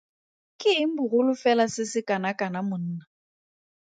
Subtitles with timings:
[0.63, 3.03] Ke eng bogolo fela se se kanakana monna.